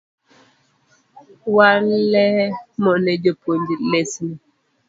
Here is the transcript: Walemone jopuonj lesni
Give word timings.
Walemone 1.55 3.11
jopuonj 3.23 3.59
lesni 3.91 4.33